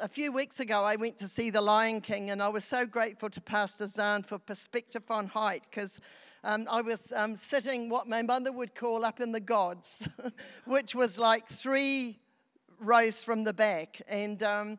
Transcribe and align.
a 0.00 0.08
few 0.08 0.30
weeks 0.30 0.60
ago, 0.60 0.82
I 0.82 0.96
went 0.96 1.16
to 1.18 1.28
see 1.28 1.48
The 1.48 1.62
Lion 1.62 2.00
King, 2.00 2.30
and 2.30 2.42
I 2.42 2.48
was 2.48 2.64
so 2.64 2.86
grateful 2.86 3.30
to 3.30 3.40
Pastor 3.40 3.86
Zahn 3.86 4.22
for 4.22 4.38
perspective 4.38 5.02
on 5.08 5.26
height 5.26 5.62
because 5.70 6.00
um, 6.44 6.66
I 6.70 6.82
was 6.82 7.12
um, 7.12 7.34
sitting 7.34 7.88
what 7.88 8.06
my 8.06 8.20
mother 8.22 8.52
would 8.52 8.74
call 8.74 9.04
up 9.04 9.20
in 9.20 9.32
the 9.32 9.40
gods, 9.40 10.06
which 10.66 10.94
was 10.94 11.18
like 11.18 11.48
three 11.48 12.18
rows 12.78 13.22
from 13.22 13.44
the 13.44 13.54
back. 13.54 14.02
And 14.06 14.42
um, 14.42 14.78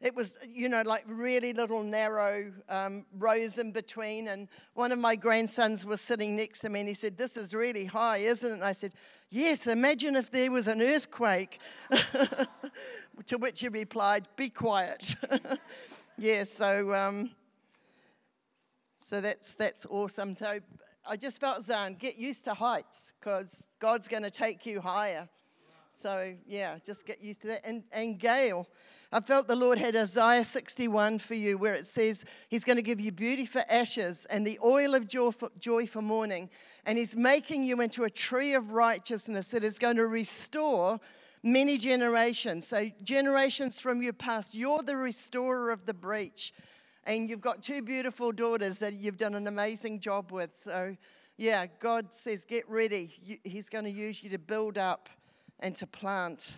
it 0.00 0.14
was, 0.14 0.34
you 0.46 0.68
know, 0.68 0.82
like 0.84 1.04
really 1.06 1.52
little 1.52 1.82
narrow 1.82 2.52
um, 2.68 3.06
rows 3.18 3.58
in 3.58 3.72
between. 3.72 4.28
And 4.28 4.48
one 4.74 4.92
of 4.92 4.98
my 4.98 5.16
grandsons 5.16 5.86
was 5.86 6.00
sitting 6.00 6.36
next 6.36 6.60
to 6.60 6.68
me 6.68 6.80
and 6.80 6.88
he 6.88 6.94
said, 6.94 7.16
This 7.16 7.36
is 7.36 7.54
really 7.54 7.86
high, 7.86 8.18
isn't 8.18 8.48
it? 8.48 8.54
And 8.54 8.64
I 8.64 8.72
said, 8.72 8.92
Yes, 9.30 9.66
imagine 9.66 10.14
if 10.16 10.30
there 10.30 10.50
was 10.50 10.66
an 10.66 10.82
earthquake. 10.82 11.60
to 13.26 13.38
which 13.38 13.60
he 13.60 13.68
replied, 13.68 14.28
Be 14.36 14.50
quiet. 14.50 15.14
yeah, 16.18 16.44
so, 16.44 16.94
um, 16.94 17.30
so 19.08 19.20
that's, 19.20 19.54
that's 19.54 19.86
awesome. 19.86 20.34
So 20.34 20.60
I 21.06 21.16
just 21.16 21.40
felt, 21.40 21.64
Zan, 21.64 21.94
get 21.94 22.16
used 22.16 22.44
to 22.44 22.54
heights 22.54 23.12
because 23.18 23.48
God's 23.78 24.08
going 24.08 24.24
to 24.24 24.30
take 24.30 24.66
you 24.66 24.80
higher. 24.80 25.28
So, 26.02 26.34
yeah, 26.46 26.78
just 26.84 27.06
get 27.06 27.22
used 27.22 27.40
to 27.42 27.48
that. 27.48 27.62
And, 27.64 27.84
and 27.90 28.18
Gail, 28.18 28.68
I 29.12 29.20
felt 29.20 29.46
the 29.46 29.56
Lord 29.56 29.78
had 29.78 29.94
Isaiah 29.94 30.44
61 30.44 31.20
for 31.20 31.34
you, 31.34 31.58
where 31.58 31.74
it 31.74 31.86
says 31.86 32.24
He's 32.48 32.64
going 32.64 32.76
to 32.76 32.82
give 32.82 33.00
you 33.00 33.12
beauty 33.12 33.46
for 33.46 33.62
ashes 33.68 34.26
and 34.28 34.46
the 34.46 34.58
oil 34.64 34.94
of 34.94 35.08
joy 35.08 35.86
for, 35.86 36.02
mourning. 36.02 36.50
And 36.84 36.98
He's 36.98 37.16
making 37.16 37.64
you 37.64 37.80
into 37.80 38.04
a 38.04 38.10
tree 38.10 38.54
of 38.54 38.72
righteousness 38.72 39.48
that 39.48 39.64
is 39.64 39.78
going 39.78 39.96
to 39.96 40.06
restore 40.06 41.00
many 41.42 41.78
generations. 41.78 42.66
So, 42.66 42.90
generations 43.02 43.80
from 43.80 44.02
your 44.02 44.12
past, 44.12 44.54
you're 44.54 44.82
the 44.82 44.96
restorer 44.96 45.70
of 45.70 45.86
the 45.86 45.94
breach 45.94 46.52
and 47.06 47.28
you've 47.28 47.40
got 47.40 47.62
two 47.62 47.82
beautiful 47.82 48.32
daughters 48.32 48.78
that 48.78 48.94
you've 48.94 49.16
done 49.16 49.34
an 49.34 49.46
amazing 49.46 50.00
job 50.00 50.32
with. 50.32 50.50
So, 50.64 50.96
yeah, 51.36 51.66
God 51.78 52.12
says, 52.12 52.44
get 52.44 52.68
ready. 52.68 53.40
He's 53.44 53.68
going 53.68 53.84
to 53.84 53.90
use 53.90 54.22
you 54.22 54.30
to 54.30 54.38
build 54.38 54.76
up 54.76 55.08
and 55.60 55.74
to 55.76 55.86
plant. 55.86 56.56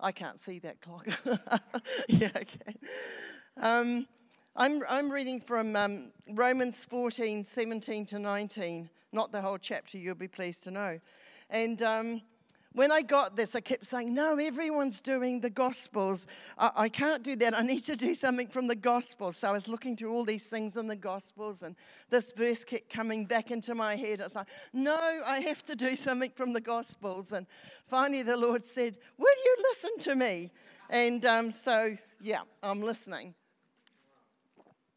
I 0.00 0.12
can't 0.12 0.38
see 0.38 0.58
that 0.60 0.80
clock. 0.80 1.06
yeah, 2.08 2.30
okay. 2.36 2.76
Um, 3.56 4.06
I'm, 4.54 4.82
I'm 4.88 5.10
reading 5.10 5.40
from 5.40 5.74
um, 5.76 6.12
Romans 6.30 6.84
14, 6.84 7.44
17 7.44 8.06
to 8.06 8.18
19, 8.18 8.90
not 9.12 9.32
the 9.32 9.40
whole 9.40 9.58
chapter, 9.58 9.98
you'll 9.98 10.14
be 10.14 10.28
pleased 10.28 10.62
to 10.64 10.70
know. 10.70 11.00
And 11.50 11.82
um, 11.82 12.22
when 12.72 12.92
I 12.92 13.00
got 13.02 13.34
this, 13.34 13.54
I 13.54 13.60
kept 13.60 13.86
saying, 13.86 14.12
No, 14.12 14.36
everyone's 14.36 15.00
doing 15.00 15.40
the 15.40 15.50
Gospels. 15.50 16.26
I, 16.58 16.70
I, 16.76 16.88
can't 16.88 17.22
do 17.22 17.34
that. 17.36 17.56
I 17.56 17.62
need 17.62 17.80
to 17.84 17.96
do 17.96 18.14
something 18.14 18.48
from 18.48 18.66
the 18.66 18.76
Gospels. 18.76 19.38
So 19.38 19.48
I 19.48 19.52
was 19.52 19.68
looking 19.68 19.96
through 19.96 20.12
all 20.12 20.24
these 20.24 20.44
things 20.44 20.76
in 20.76 20.86
the 20.86 20.96
Gospels, 20.96 21.62
and 21.62 21.74
this 22.10 22.32
verse 22.32 22.64
kept 22.64 22.90
coming 22.90 23.24
back 23.24 23.50
into 23.50 23.74
my 23.74 23.96
head. 23.96 24.20
I 24.20 24.24
was 24.24 24.34
like, 24.34 24.48
No, 24.72 24.98
I 25.26 25.40
have 25.40 25.64
to 25.64 25.74
do 25.74 25.96
something 25.96 26.30
from 26.34 26.52
the 26.52 26.60
Gospels. 26.60 27.32
And 27.32 27.46
finally, 27.86 28.22
the 28.22 28.36
Lord 28.36 28.64
said, 28.64 28.96
Will 29.16 29.36
you 29.44 29.56
listen 29.70 29.98
to 30.00 30.14
me? 30.14 30.50
And 30.90 31.24
um, 31.24 31.52
so, 31.52 31.96
yeah, 32.20 32.40
I'm 32.62 32.82
listening 32.82 33.34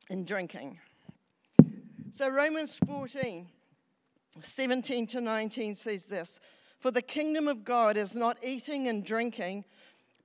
and 0.10 0.28
drinking. 0.28 0.78
So, 2.14 2.28
Romans 2.28 2.78
14, 2.86 3.48
17 4.44 5.08
to 5.08 5.22
19 5.22 5.76
says 5.76 6.06
this. 6.06 6.40
For 6.82 6.90
the 6.90 7.04
kingdom 7.04 7.48
of 7.48 7.64
God 7.64 7.96
is 7.96 8.16
not 8.16 8.40
eating 8.44 8.88
and 8.88 9.06
drinking, 9.06 9.66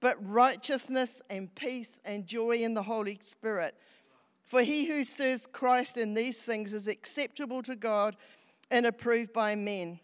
but 0.01 0.17
righteousness 0.27 1.21
and 1.29 1.55
peace 1.55 2.01
and 2.03 2.27
joy 2.27 2.57
in 2.57 2.73
the 2.73 2.83
Holy 2.83 3.19
Spirit. 3.23 3.75
For 4.47 4.63
he 4.63 4.87
who 4.87 5.05
serves 5.05 5.47
Christ 5.47 5.99
in 5.99 6.15
these 6.15 6.39
things 6.39 6.73
is 6.73 6.87
acceptable 6.87 7.63
to 7.63 7.77
God 7.77 8.17
and 8.71 8.87
approved 8.87 9.35
by 9.35 9.55
men. 9.55 10.01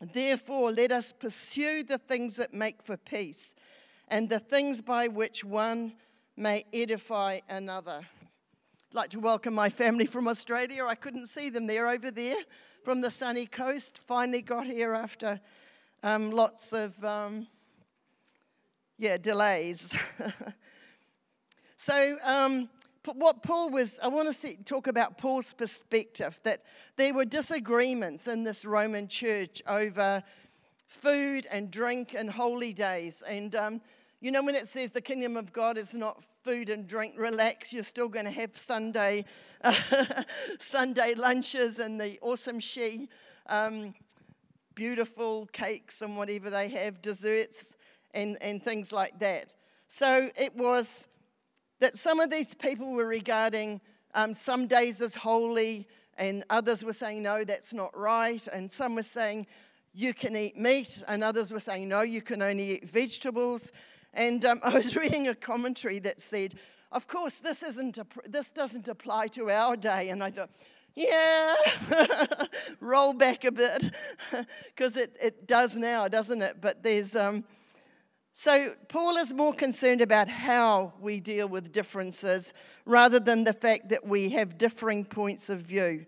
Therefore, 0.00 0.70
let 0.70 0.92
us 0.92 1.12
pursue 1.12 1.82
the 1.82 1.98
things 1.98 2.36
that 2.36 2.54
make 2.54 2.80
for 2.80 2.96
peace 2.96 3.52
and 4.06 4.30
the 4.30 4.38
things 4.38 4.82
by 4.82 5.08
which 5.08 5.42
one 5.42 5.94
may 6.36 6.64
edify 6.72 7.40
another. 7.48 8.02
I'd 8.90 8.94
like 8.94 9.10
to 9.10 9.20
welcome 9.20 9.54
my 9.54 9.68
family 9.68 10.06
from 10.06 10.28
Australia. 10.28 10.84
I 10.86 10.94
couldn't 10.94 11.26
see 11.26 11.50
them. 11.50 11.66
They're 11.66 11.88
over 11.88 12.12
there 12.12 12.36
from 12.84 13.00
the 13.00 13.10
sunny 13.10 13.46
coast. 13.46 13.98
Finally 13.98 14.42
got 14.42 14.66
here 14.66 14.92
after 14.92 15.40
um, 16.02 16.30
lots 16.30 16.72
of, 16.72 17.02
um, 17.04 17.46
yeah, 18.98 19.16
delays. 19.16 19.92
so, 21.76 22.16
um, 22.24 22.68
what 23.04 23.42
Paul 23.42 23.70
was, 23.70 23.98
I 24.02 24.08
want 24.08 24.28
to 24.28 24.34
see, 24.34 24.56
talk 24.64 24.86
about 24.86 25.18
Paul's 25.18 25.52
perspective 25.52 26.40
that 26.44 26.62
there 26.96 27.12
were 27.12 27.24
disagreements 27.24 28.28
in 28.28 28.44
this 28.44 28.64
Roman 28.64 29.08
church 29.08 29.60
over 29.66 30.22
food 30.86 31.46
and 31.50 31.70
drink 31.70 32.14
and 32.16 32.30
holy 32.30 32.72
days. 32.72 33.22
And, 33.26 33.54
um, 33.56 33.80
you 34.20 34.30
know, 34.30 34.42
when 34.44 34.54
it 34.54 34.68
says 34.68 34.92
the 34.92 35.00
kingdom 35.00 35.36
of 35.36 35.52
God 35.52 35.76
is 35.76 35.94
not 35.94 36.22
food 36.44 36.68
and 36.68 36.86
drink, 36.86 37.14
relax, 37.16 37.72
you're 37.72 37.82
still 37.82 38.08
going 38.08 38.24
to 38.24 38.30
have 38.30 38.56
Sunday, 38.56 39.24
Sunday 40.60 41.14
lunches 41.14 41.78
and 41.78 42.00
the 42.00 42.18
awesome 42.20 42.60
she. 42.60 43.08
Um, 43.46 43.94
beautiful 44.74 45.46
cakes 45.52 46.02
and 46.02 46.16
whatever 46.16 46.50
they 46.50 46.68
have, 46.68 47.02
desserts 47.02 47.74
and, 48.14 48.36
and 48.40 48.62
things 48.62 48.92
like 48.92 49.18
that. 49.20 49.52
So 49.88 50.30
it 50.36 50.56
was 50.56 51.06
that 51.80 51.96
some 51.96 52.20
of 52.20 52.30
these 52.30 52.54
people 52.54 52.92
were 52.92 53.06
regarding 53.06 53.80
um, 54.14 54.34
some 54.34 54.66
days 54.66 55.00
as 55.00 55.14
holy, 55.14 55.86
and 56.16 56.44
others 56.50 56.84
were 56.84 56.92
saying, 56.92 57.22
no, 57.22 57.44
that's 57.44 57.72
not 57.72 57.96
right. 57.96 58.46
And 58.48 58.70
some 58.70 58.94
were 58.94 59.02
saying, 59.02 59.46
you 59.94 60.14
can 60.14 60.36
eat 60.36 60.56
meat, 60.56 61.02
and 61.08 61.24
others 61.24 61.52
were 61.52 61.60
saying, 61.60 61.88
no, 61.88 62.02
you 62.02 62.22
can 62.22 62.42
only 62.42 62.72
eat 62.72 62.88
vegetables. 62.88 63.72
And 64.14 64.44
um, 64.44 64.60
I 64.64 64.74
was 64.74 64.96
reading 64.96 65.28
a 65.28 65.34
commentary 65.34 65.98
that 66.00 66.20
said, 66.20 66.54
of 66.92 67.06
course, 67.06 67.34
this, 67.36 67.62
isn't 67.62 67.98
a, 67.98 68.06
this 68.26 68.48
doesn't 68.48 68.86
apply 68.86 69.28
to 69.28 69.50
our 69.50 69.76
day. 69.76 70.10
And 70.10 70.22
I 70.22 70.30
thought, 70.30 70.50
yeah, 70.94 71.54
roll 72.80 73.12
back 73.12 73.44
a 73.44 73.52
bit 73.52 73.90
because 74.66 74.96
it, 74.96 75.16
it 75.20 75.46
does 75.46 75.76
now, 75.76 76.08
doesn't 76.08 76.42
it? 76.42 76.60
But 76.60 76.82
there's, 76.82 77.16
um, 77.16 77.44
so 78.34 78.74
Paul 78.88 79.16
is 79.16 79.32
more 79.32 79.54
concerned 79.54 80.00
about 80.00 80.28
how 80.28 80.92
we 81.00 81.20
deal 81.20 81.48
with 81.48 81.72
differences 81.72 82.52
rather 82.84 83.20
than 83.20 83.44
the 83.44 83.52
fact 83.52 83.88
that 83.88 84.06
we 84.06 84.30
have 84.30 84.58
differing 84.58 85.04
points 85.04 85.48
of 85.48 85.60
view. 85.60 86.06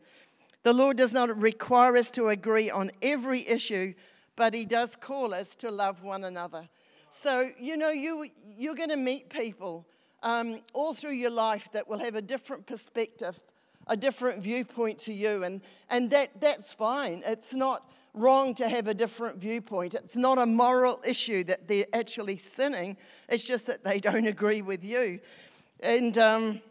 The 0.65 0.73
Lord 0.73 0.97
does 0.97 1.13
not 1.13 1.35
require 1.41 1.97
us 1.97 2.11
to 2.13 2.29
agree 2.29 2.71
on 2.71 2.91
every 3.03 3.47
issue, 3.47 3.95
but 4.37 4.53
He 4.53 4.65
does 4.65 4.97
call 4.97 5.33
us 5.33 5.57
to 5.57 5.71
love 5.71 6.03
one 6.03 6.25
another. 6.25 6.69
So, 7.11 7.51
you 7.61 7.77
know, 7.77 7.91
you, 7.91 8.27
you're 8.59 8.75
going 8.75 8.89
to 8.89 8.97
meet 8.97 9.31
people 9.31 9.87
um, 10.23 10.61
all 10.73 10.95
through 10.95 11.13
your 11.13 11.31
life 11.31 11.71
that 11.73 11.89
will 11.89 11.99
have 11.99 12.17
a 12.17 12.23
different 12.23 12.67
perspective 12.67 13.39
a 13.87 13.97
different 13.97 14.43
viewpoint 14.43 14.99
to 15.01 15.13
you, 15.13 15.43
and, 15.45 15.61
and 15.91 16.11
that, 16.11 16.41
that's 16.41 16.73
fine. 16.73 17.23
It's 17.27 17.53
not 17.53 17.91
wrong 18.15 18.55
to 18.55 18.69
have 18.69 18.87
a 18.87 18.95
different 18.95 19.39
viewpoint. 19.39 19.95
It's 19.95 20.17
not 20.17 20.39
a 20.39 20.47
moral 20.47 21.03
issue 21.07 21.45
that 21.45 21.67
they're 21.69 21.87
actually 21.93 22.39
sinning, 22.39 22.97
it's 23.29 23.45
just 23.45 23.67
that 23.67 23.85
they 23.85 23.99
don't 23.99 24.27
agree 24.37 24.63
with 24.63 24.85
you. 24.85 25.21
And 25.81 26.17
um, 26.17 26.63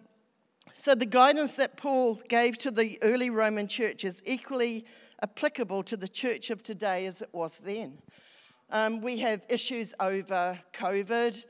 so 0.78 0.96
the 0.96 1.06
guidance 1.06 1.56
that 1.56 1.78
Paul 1.78 2.22
gave 2.30 2.58
to 2.60 2.72
the 2.72 2.98
early 3.04 3.30
Roman 3.30 3.68
church 3.68 4.04
is 4.04 4.22
equally 4.26 4.86
applicable 5.22 5.84
to 5.84 5.98
the 5.98 6.08
church 6.08 6.50
of 6.50 6.64
today 6.64 7.06
as 7.06 7.22
it 7.22 7.30
was 7.32 7.60
then. 7.60 8.00
Um, 8.70 9.02
we 9.02 9.20
have 9.20 9.46
issues 9.50 9.94
over 10.00 10.60
COVID. 10.74 11.44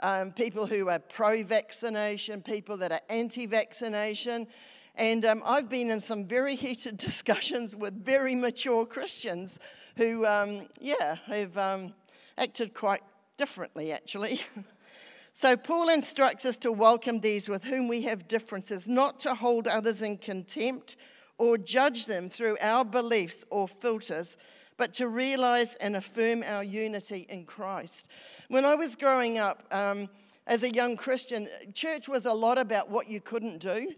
Um, 0.00 0.32
people 0.32 0.66
who 0.66 0.88
are 0.88 0.98
pro 0.98 1.44
vaccination, 1.44 2.42
people 2.42 2.76
that 2.78 2.90
are 2.90 3.00
anti 3.08 3.46
vaccination. 3.46 4.48
And 4.94 5.24
um, 5.24 5.42
I've 5.46 5.68
been 5.68 5.90
in 5.90 6.00
some 6.00 6.26
very 6.26 6.54
heated 6.54 6.96
discussions 6.98 7.74
with 7.74 8.04
very 8.04 8.34
mature 8.34 8.84
Christians 8.84 9.58
who, 9.96 10.26
um, 10.26 10.68
yeah, 10.80 11.16
have 11.26 11.56
um, 11.56 11.94
acted 12.36 12.74
quite 12.74 13.02
differently, 13.36 13.92
actually. 13.92 14.42
so, 15.34 15.56
Paul 15.56 15.88
instructs 15.88 16.44
us 16.44 16.58
to 16.58 16.72
welcome 16.72 17.20
these 17.20 17.48
with 17.48 17.64
whom 17.64 17.88
we 17.88 18.02
have 18.02 18.28
differences, 18.28 18.86
not 18.86 19.18
to 19.20 19.34
hold 19.34 19.66
others 19.66 20.02
in 20.02 20.18
contempt 20.18 20.96
or 21.38 21.56
judge 21.56 22.06
them 22.06 22.28
through 22.28 22.58
our 22.60 22.84
beliefs 22.84 23.44
or 23.50 23.66
filters, 23.66 24.36
but 24.76 24.92
to 24.94 25.08
realize 25.08 25.74
and 25.76 25.96
affirm 25.96 26.42
our 26.42 26.62
unity 26.62 27.26
in 27.28 27.44
Christ. 27.44 28.08
When 28.48 28.64
I 28.64 28.74
was 28.74 28.94
growing 28.94 29.38
up, 29.38 29.64
um, 29.70 30.08
as 30.46 30.62
a 30.62 30.70
young 30.70 30.96
Christian, 30.96 31.48
church 31.72 32.08
was 32.08 32.26
a 32.26 32.32
lot 32.32 32.58
about 32.58 32.90
what 32.90 33.08
you 33.08 33.20
couldn't 33.20 33.58
do. 33.58 33.94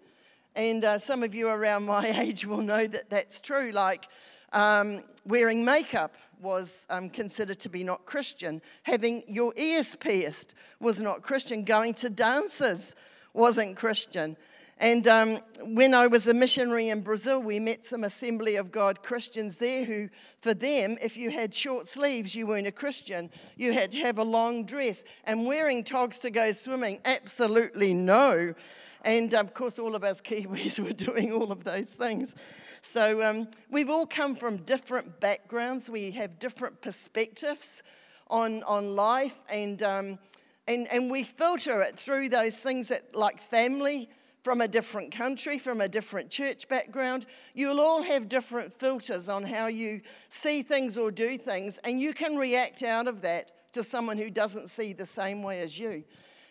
And 0.56 0.84
uh, 0.84 0.98
some 0.98 1.22
of 1.22 1.34
you 1.34 1.48
around 1.48 1.86
my 1.86 2.06
age 2.20 2.46
will 2.46 2.62
know 2.62 2.86
that 2.86 3.10
that's 3.10 3.40
true. 3.40 3.70
Like, 3.72 4.06
Um, 4.54 5.02
wearing 5.26 5.64
makeup 5.64 6.14
was 6.40 6.86
um, 6.88 7.10
considered 7.10 7.58
to 7.58 7.68
be 7.68 7.82
not 7.82 8.04
Christian. 8.04 8.62
Having 8.84 9.24
your 9.26 9.52
ears 9.56 9.96
pierced 9.96 10.54
was 10.78 11.00
not 11.00 11.22
Christian. 11.22 11.64
Going 11.64 11.94
to 11.94 12.08
dances 12.08 12.94
wasn't 13.32 13.76
Christian. 13.76 14.36
And 14.78 15.06
um, 15.06 15.38
when 15.62 15.94
I 15.94 16.08
was 16.08 16.26
a 16.26 16.34
missionary 16.34 16.88
in 16.88 17.02
Brazil, 17.02 17.40
we 17.40 17.60
met 17.60 17.84
some 17.84 18.02
Assembly 18.02 18.56
of 18.56 18.72
God 18.72 19.02
Christians 19.02 19.58
there 19.58 19.84
who, 19.84 20.08
for 20.40 20.52
them, 20.52 20.98
if 21.00 21.16
you 21.16 21.30
had 21.30 21.54
short 21.54 21.86
sleeves, 21.86 22.34
you 22.34 22.46
weren't 22.46 22.66
a 22.66 22.72
Christian. 22.72 23.30
You 23.56 23.72
had 23.72 23.92
to 23.92 23.98
have 23.98 24.18
a 24.18 24.24
long 24.24 24.64
dress. 24.64 25.04
And 25.24 25.46
wearing 25.46 25.84
togs 25.84 26.18
to 26.20 26.30
go 26.30 26.50
swimming, 26.52 26.98
absolutely 27.04 27.94
no. 27.94 28.52
And 29.04 29.32
of 29.34 29.54
course, 29.54 29.78
all 29.78 29.94
of 29.94 30.02
us 30.02 30.20
Kiwis 30.20 30.78
were 30.84 30.92
doing 30.92 31.32
all 31.32 31.52
of 31.52 31.62
those 31.62 31.90
things. 31.90 32.34
So 32.82 33.22
um, 33.22 33.48
we've 33.70 33.90
all 33.90 34.06
come 34.06 34.34
from 34.34 34.58
different 34.58 35.20
backgrounds, 35.20 35.88
we 35.88 36.10
have 36.12 36.38
different 36.38 36.82
perspectives 36.82 37.82
on, 38.28 38.62
on 38.64 38.96
life, 38.96 39.40
and, 39.50 39.82
um, 39.82 40.18
and, 40.66 40.90
and 40.90 41.10
we 41.10 41.22
filter 41.22 41.80
it 41.82 41.96
through 41.98 42.30
those 42.30 42.58
things 42.58 42.88
that, 42.88 43.14
like 43.14 43.38
family 43.38 44.08
from 44.44 44.60
a 44.60 44.68
different 44.68 45.10
country, 45.10 45.58
from 45.58 45.80
a 45.80 45.88
different 45.88 46.30
church 46.30 46.68
background. 46.68 47.24
You'll 47.54 47.80
all 47.80 48.02
have 48.02 48.28
different 48.28 48.74
filters 48.74 49.26
on 49.30 49.42
how 49.42 49.68
you 49.68 50.02
see 50.28 50.62
things 50.62 50.98
or 50.98 51.10
do 51.10 51.38
things, 51.38 51.78
and 51.82 51.98
you 51.98 52.12
can 52.12 52.36
react 52.36 52.82
out 52.82 53.08
of 53.08 53.22
that 53.22 53.72
to 53.72 53.82
someone 53.82 54.18
who 54.18 54.28
doesn't 54.28 54.68
see 54.68 54.92
the 54.92 55.06
same 55.06 55.42
way 55.42 55.60
as 55.60 55.78
you. 55.78 56.04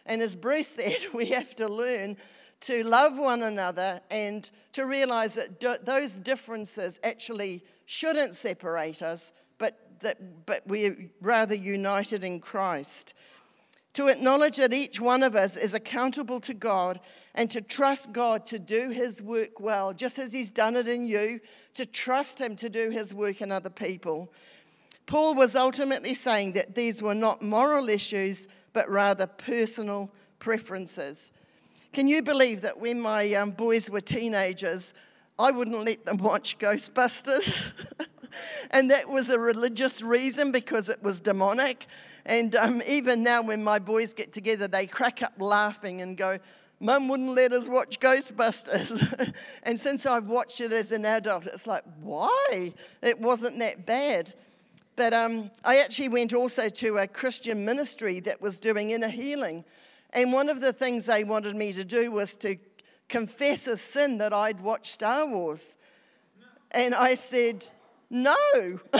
And 0.07 0.23
as 0.23 0.35
Bruce 0.35 0.67
said, 0.75 1.05
we 1.13 1.27
have 1.27 1.55
to 1.57 1.67
learn 1.67 2.17
to 2.61 2.83
love 2.83 3.17
one 3.17 3.43
another 3.43 4.01
and 4.09 4.49
to 4.71 4.85
realize 4.87 5.35
that 5.35 5.85
those 5.85 6.15
differences 6.15 6.99
actually 7.03 7.63
shouldn't 7.85 8.35
separate 8.35 9.03
us, 9.03 9.31
but 9.59 9.99
that 9.99 10.45
but 10.47 10.65
we're 10.65 11.11
rather 11.21 11.53
united 11.53 12.23
in 12.23 12.39
Christ 12.39 13.13
to 13.93 14.07
acknowledge 14.07 14.57
that 14.57 14.73
each 14.73 14.99
one 14.99 15.23
of 15.23 15.35
us 15.35 15.55
is 15.55 15.73
accountable 15.73 16.39
to 16.41 16.53
God 16.53 16.99
and 17.35 17.49
to 17.51 17.61
trust 17.61 18.11
God 18.11 18.45
to 18.45 18.59
do 18.59 18.89
his 18.89 19.21
work 19.21 19.59
well, 19.59 19.93
just 19.93 20.17
as 20.17 20.33
he's 20.33 20.49
done 20.49 20.75
it 20.75 20.87
in 20.87 21.05
you, 21.05 21.39
to 21.75 21.85
trust 21.85 22.39
him 22.39 22.55
to 22.57 22.69
do 22.69 22.89
his 22.89 23.13
work 23.13 23.41
in 23.41 23.51
other 23.51 23.69
people. 23.69 24.31
Paul 25.05 25.35
was 25.35 25.55
ultimately 25.55 26.15
saying 26.15 26.53
that 26.53 26.75
these 26.75 27.01
were 27.01 27.15
not 27.15 27.41
moral 27.41 27.89
issues, 27.89 28.47
but 28.71 28.89
rather 28.89 29.27
personal 29.27 30.11
preferences. 30.39 31.31
Can 31.91 32.07
you 32.07 32.23
believe 32.23 32.61
that 32.61 32.79
when 32.79 32.99
my 32.99 33.33
um, 33.33 33.51
boys 33.51 33.89
were 33.89 34.01
teenagers, 34.01 34.93
I 35.37 35.51
wouldn't 35.51 35.83
let 35.83 36.05
them 36.05 36.17
watch 36.17 36.57
Ghostbusters? 36.57 37.61
and 38.71 38.91
that 38.91 39.09
was 39.09 39.29
a 39.29 39.39
religious 39.39 40.01
reason 40.01 40.51
because 40.51 40.89
it 40.89 41.01
was 41.03 41.19
demonic. 41.19 41.85
And 42.25 42.55
um, 42.55 42.81
even 42.87 43.23
now, 43.23 43.41
when 43.41 43.63
my 43.63 43.79
boys 43.79 44.13
get 44.13 44.31
together, 44.31 44.67
they 44.67 44.87
crack 44.87 45.21
up 45.21 45.33
laughing 45.39 46.01
and 46.01 46.17
go, 46.17 46.39
Mum 46.79 47.07
wouldn't 47.07 47.29
let 47.29 47.53
us 47.53 47.69
watch 47.69 47.99
Ghostbusters. 47.99 49.33
and 49.63 49.79
since 49.79 50.05
I've 50.05 50.27
watched 50.27 50.59
it 50.59 50.73
as 50.73 50.91
an 50.91 51.05
adult, 51.05 51.47
it's 51.47 51.65
like, 51.65 51.83
why? 52.01 52.73
It 53.01 53.19
wasn't 53.19 53.57
that 53.59 53.85
bad. 53.85 54.33
But 54.95 55.13
um, 55.13 55.49
I 55.63 55.79
actually 55.79 56.09
went 56.09 56.33
also 56.33 56.69
to 56.69 56.97
a 56.97 57.07
Christian 57.07 57.63
ministry 57.63 58.19
that 58.21 58.41
was 58.41 58.59
doing 58.59 58.91
inner 58.91 59.07
healing. 59.07 59.63
And 60.11 60.33
one 60.33 60.49
of 60.49 60.61
the 60.61 60.73
things 60.73 61.05
they 61.05 61.23
wanted 61.23 61.55
me 61.55 61.73
to 61.73 61.85
do 61.85 62.11
was 62.11 62.35
to 62.37 62.57
confess 63.07 63.65
a 63.65 63.77
sin 63.77 64.17
that 64.19 64.33
I'd 64.33 64.59
watched 64.59 64.91
Star 64.91 65.25
Wars. 65.25 65.77
And 66.71 66.93
I 66.93 67.15
said, 67.15 67.67
no. 68.13 68.35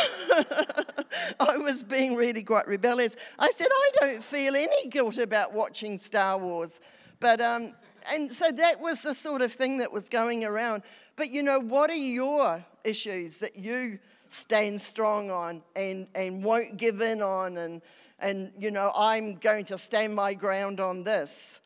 I 1.39 1.57
was 1.57 1.83
being 1.83 2.15
really 2.15 2.43
quite 2.43 2.67
rebellious. 2.67 3.15
I 3.37 3.51
said, 3.55 3.67
I 3.69 3.89
don't 3.99 4.23
feel 4.23 4.55
any 4.55 4.87
guilt 4.89 5.19
about 5.19 5.53
watching 5.53 5.99
Star 5.99 6.35
Wars. 6.39 6.81
But, 7.19 7.39
um, 7.39 7.75
and 8.11 8.33
so 8.33 8.51
that 8.51 8.81
was 8.81 9.03
the 9.03 9.13
sort 9.13 9.43
of 9.43 9.53
thing 9.53 9.77
that 9.77 9.93
was 9.93 10.09
going 10.09 10.43
around. 10.43 10.81
But 11.15 11.29
you 11.29 11.43
know, 11.43 11.59
what 11.59 11.91
are 11.91 11.95
your 11.95 12.65
issues 12.83 13.37
that 13.37 13.55
you 13.55 13.99
stand 14.29 14.81
strong 14.81 15.29
on 15.29 15.61
and, 15.75 16.07
and 16.15 16.43
won't 16.43 16.77
give 16.77 16.99
in 16.99 17.21
on? 17.21 17.57
And, 17.57 17.83
and, 18.17 18.51
you 18.57 18.71
know, 18.71 18.91
I'm 18.97 19.35
going 19.35 19.65
to 19.65 19.77
stand 19.77 20.15
my 20.15 20.33
ground 20.33 20.79
on 20.79 21.03
this. 21.03 21.59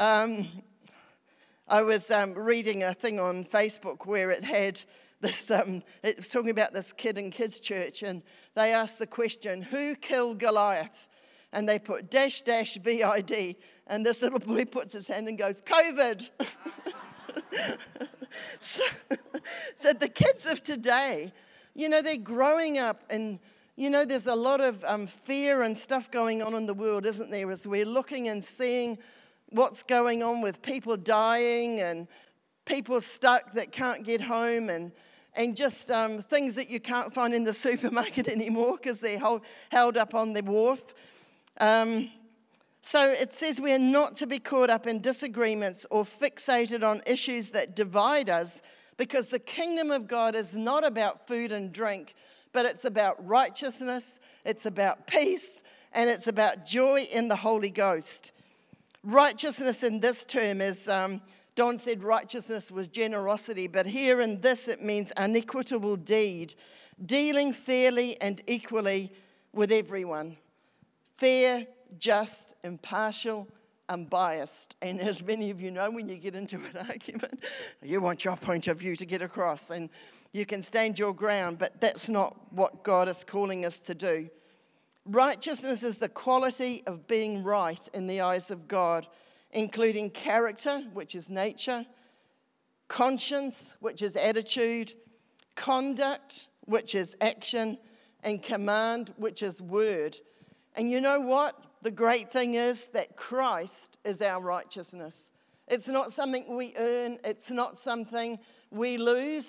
Um, 0.00 0.48
I 1.68 1.82
was 1.82 2.10
um, 2.10 2.34
reading 2.34 2.82
a 2.82 2.92
thing 2.92 3.20
on 3.20 3.44
Facebook 3.44 4.04
where 4.04 4.32
it 4.32 4.42
had 4.42 4.80
this, 5.24 5.50
um, 5.50 5.82
it 6.02 6.16
was 6.16 6.28
talking 6.28 6.50
about 6.50 6.72
this 6.72 6.92
kid 6.92 7.18
in 7.18 7.30
kids' 7.30 7.58
church, 7.58 8.02
and 8.02 8.22
they 8.54 8.72
asked 8.72 8.98
the 8.98 9.06
question, 9.06 9.62
Who 9.62 9.94
killed 9.96 10.38
Goliath? 10.38 11.08
And 11.52 11.68
they 11.68 11.78
put 11.78 12.10
dash 12.10 12.42
dash 12.42 12.76
VID, 12.76 13.56
and 13.86 14.04
this 14.04 14.22
little 14.22 14.38
boy 14.38 14.64
puts 14.70 14.92
his 14.92 15.08
hand 15.08 15.28
and 15.28 15.38
goes, 15.38 15.62
COVID. 15.62 16.28
so, 18.60 18.84
so 19.80 19.92
the 19.92 20.08
kids 20.08 20.46
of 20.46 20.62
today, 20.62 21.32
you 21.74 21.88
know, 21.88 22.02
they're 22.02 22.16
growing 22.16 22.78
up 22.78 23.02
and 23.10 23.38
you 23.76 23.90
know, 23.90 24.04
there's 24.04 24.28
a 24.28 24.36
lot 24.36 24.60
of 24.60 24.84
um, 24.84 25.08
fear 25.08 25.62
and 25.62 25.76
stuff 25.76 26.08
going 26.08 26.42
on 26.42 26.54
in 26.54 26.64
the 26.66 26.74
world, 26.74 27.04
isn't 27.06 27.28
there? 27.32 27.50
As 27.50 27.66
we're 27.66 27.84
looking 27.84 28.28
and 28.28 28.44
seeing 28.44 28.98
what's 29.48 29.82
going 29.82 30.22
on 30.22 30.42
with 30.42 30.62
people 30.62 30.96
dying 30.96 31.80
and 31.80 32.06
people 32.66 33.00
stuck 33.00 33.52
that 33.54 33.72
can't 33.72 34.04
get 34.04 34.20
home 34.20 34.70
and 34.70 34.92
and 35.36 35.56
just 35.56 35.90
um, 35.90 36.20
things 36.20 36.54
that 36.54 36.70
you 36.70 36.80
can't 36.80 37.12
find 37.12 37.34
in 37.34 37.44
the 37.44 37.52
supermarket 37.66 38.28
anymore 38.28 38.76
because 38.76 39.00
they're 39.00 39.18
hold, 39.18 39.42
held 39.70 39.96
up 39.96 40.14
on 40.14 40.32
the 40.32 40.42
wharf. 40.42 40.94
Um, 41.58 42.10
so 42.82 43.10
it 43.10 43.32
says 43.32 43.60
we 43.60 43.72
are 43.72 43.78
not 43.78 44.16
to 44.16 44.26
be 44.26 44.38
caught 44.38 44.68
up 44.68 44.86
in 44.86 45.00
disagreements 45.00 45.86
or 45.90 46.04
fixated 46.04 46.82
on 46.82 47.02
issues 47.06 47.50
that 47.50 47.74
divide 47.74 48.28
us 48.28 48.60
because 48.96 49.28
the 49.28 49.38
kingdom 49.38 49.90
of 49.90 50.06
God 50.06 50.34
is 50.34 50.54
not 50.54 50.84
about 50.84 51.26
food 51.26 51.50
and 51.50 51.72
drink, 51.72 52.14
but 52.52 52.66
it's 52.66 52.84
about 52.84 53.26
righteousness, 53.26 54.18
it's 54.44 54.66
about 54.66 55.06
peace, 55.06 55.48
and 55.92 56.10
it's 56.10 56.26
about 56.26 56.66
joy 56.66 57.08
in 57.10 57.28
the 57.28 57.36
Holy 57.36 57.70
Ghost. 57.70 58.32
Righteousness 59.02 59.82
in 59.82 60.00
this 60.00 60.24
term 60.24 60.60
is 60.60 60.88
um, 60.88 61.20
Don 61.54 61.78
said 61.78 62.02
righteousness 62.02 62.70
was 62.70 62.88
generosity, 62.88 63.68
but 63.68 63.86
here 63.86 64.20
in 64.20 64.40
this 64.40 64.66
it 64.66 64.82
means 64.82 65.12
an 65.12 65.36
equitable 65.36 65.96
deed, 65.96 66.54
dealing 67.04 67.52
fairly 67.52 68.20
and 68.20 68.42
equally 68.46 69.12
with 69.52 69.70
everyone. 69.70 70.36
Fair, 71.16 71.66
just, 71.98 72.54
impartial, 72.64 73.48
unbiased. 73.88 74.74
And 74.82 75.00
as 75.00 75.22
many 75.22 75.50
of 75.50 75.60
you 75.60 75.70
know, 75.70 75.90
when 75.90 76.08
you 76.08 76.16
get 76.16 76.34
into 76.34 76.56
an 76.56 76.86
argument, 76.88 77.44
you 77.82 78.00
want 78.00 78.24
your 78.24 78.36
point 78.36 78.66
of 78.66 78.78
view 78.78 78.96
to 78.96 79.06
get 79.06 79.22
across, 79.22 79.70
and 79.70 79.90
you 80.32 80.44
can 80.44 80.62
stand 80.62 80.98
your 80.98 81.14
ground, 81.14 81.58
but 81.58 81.80
that's 81.80 82.08
not 82.08 82.36
what 82.52 82.82
God 82.82 83.08
is 83.08 83.22
calling 83.24 83.64
us 83.64 83.78
to 83.80 83.94
do. 83.94 84.28
Righteousness 85.06 85.82
is 85.82 85.98
the 85.98 86.08
quality 86.08 86.82
of 86.86 87.06
being 87.06 87.44
right 87.44 87.88
in 87.92 88.06
the 88.06 88.22
eyes 88.22 88.50
of 88.50 88.66
God 88.66 89.06
including 89.54 90.10
character, 90.10 90.82
which 90.92 91.14
is 91.14 91.30
nature, 91.30 91.86
conscience, 92.88 93.56
which 93.80 94.02
is 94.02 94.16
attitude, 94.16 94.92
conduct, 95.54 96.48
which 96.62 96.94
is 96.94 97.16
action, 97.20 97.78
and 98.22 98.42
command, 98.42 99.14
which 99.16 99.42
is 99.42 99.62
word. 99.62 100.18
And 100.74 100.90
you 100.90 101.00
know 101.00 101.20
what? 101.20 101.58
The 101.82 101.90
great 101.90 102.32
thing 102.32 102.54
is 102.54 102.86
that 102.94 103.16
Christ 103.16 103.98
is 104.04 104.20
our 104.20 104.40
righteousness. 104.40 105.30
It's 105.68 105.88
not 105.88 106.12
something 106.12 106.56
we 106.56 106.74
earn, 106.76 107.18
it's 107.24 107.50
not 107.50 107.78
something 107.78 108.38
we 108.70 108.98
lose 108.98 109.48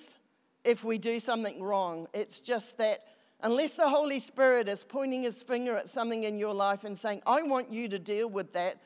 if 0.64 0.84
we 0.84 0.98
do 0.98 1.20
something 1.20 1.62
wrong. 1.62 2.08
It's 2.14 2.40
just 2.40 2.78
that 2.78 3.06
unless 3.42 3.74
the 3.74 3.90
Holy 3.90 4.20
Spirit 4.20 4.70
is 4.70 4.84
pointing 4.84 5.24
his 5.24 5.44
finger 5.44 5.76
at 5.76 5.90
something 5.90 6.24
in 6.24 6.38
your 6.38 6.54
life 6.54 6.84
and 6.84 6.98
saying, 6.98 7.22
I 7.26 7.42
want 7.42 7.72
you 7.72 7.88
to 7.90 8.00
deal 8.00 8.30
with 8.30 8.54
that, 8.54 8.78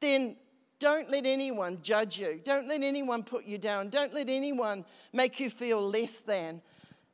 then 0.00 0.36
don't 0.80 1.10
let 1.10 1.26
anyone 1.26 1.78
judge 1.82 2.18
you. 2.18 2.40
Don't 2.42 2.66
let 2.66 2.82
anyone 2.82 3.22
put 3.22 3.44
you 3.44 3.58
down. 3.58 3.90
Don't 3.90 4.14
let 4.14 4.30
anyone 4.30 4.84
make 5.12 5.38
you 5.38 5.50
feel 5.50 5.80
less 5.80 6.20
than. 6.26 6.62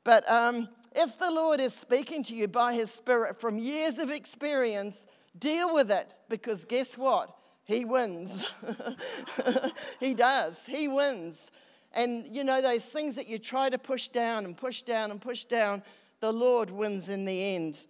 But 0.05 0.29
um, 0.31 0.69
if 0.95 1.19
the 1.19 1.31
Lord 1.31 1.61
is 1.61 1.75
speaking 1.75 2.23
to 2.25 2.35
you 2.35 2.47
by 2.47 2.75
His 2.75 2.93
Spirit 2.93 3.41
from 3.41 3.59
years 3.59 3.99
of 3.99 4.09
experience, 4.09 5.05
deal 5.37 5.75
with 5.75 5.91
it 5.91 6.15
because 6.29 6.65
guess 6.65 6.97
what? 6.97 7.37
He 7.65 7.85
wins. 7.85 8.47
he 10.01 10.15
does. 10.15 10.55
He 10.69 10.87
wins. 10.87 11.51
And 11.93 12.25
you 12.35 12.45
know, 12.45 12.63
those 12.63 12.85
things 12.85 13.17
that 13.17 13.27
you 13.27 13.41
try 13.41 13.69
to 13.69 13.79
push 13.79 14.07
down 14.07 14.45
and 14.45 14.57
push 14.57 14.83
down 14.83 15.11
and 15.11 15.21
push 15.21 15.43
down, 15.43 15.83
the 16.21 16.33
Lord 16.33 16.71
wins 16.71 17.09
in 17.09 17.25
the 17.25 17.57
end. 17.57 17.85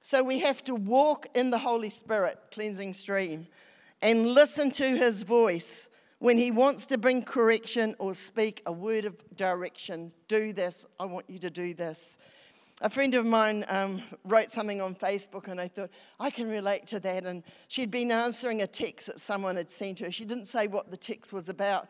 So 0.00 0.22
we 0.22 0.38
have 0.38 0.62
to 0.64 0.76
walk 0.76 1.26
in 1.34 1.50
the 1.50 1.58
Holy 1.58 1.90
Spirit, 1.90 2.38
cleansing 2.52 2.94
stream 2.94 3.48
and 4.06 4.24
listen 4.28 4.70
to 4.70 4.96
his 4.96 5.24
voice 5.24 5.88
When 6.20 6.38
He 6.38 6.52
wants 6.52 6.86
to 6.86 6.96
bring 6.96 7.22
correction 7.22 7.96
or 7.98 8.14
speak 8.14 8.62
a 8.64 8.72
word 8.72 9.04
of 9.04 9.16
direction, 9.36 10.12
do 10.28 10.52
this. 10.52 10.86
I 11.00 11.04
want 11.06 11.28
you 11.28 11.40
to 11.40 11.50
do 11.50 11.74
this. 11.74 12.16
A 12.82 12.88
friend 12.88 13.14
of 13.16 13.26
mine 13.26 13.64
um, 13.68 14.00
wrote 14.24 14.52
something 14.52 14.80
on 14.80 14.94
Facebook, 14.94 15.48
and 15.48 15.60
I 15.60 15.66
thought, 15.66 15.90
I 16.20 16.30
can 16.30 16.48
relate 16.48 16.86
to 16.88 17.00
that. 17.00 17.26
And 17.26 17.42
she'd 17.66 17.90
been 17.90 18.12
answering 18.12 18.62
a 18.62 18.66
text 18.66 19.08
that 19.08 19.20
someone 19.20 19.56
had 19.56 19.70
sent 19.70 19.98
her. 19.98 20.12
She 20.12 20.24
didn't 20.24 20.46
say 20.46 20.68
what 20.68 20.90
the 20.90 20.96
text 20.96 21.32
was 21.32 21.48
about, 21.48 21.88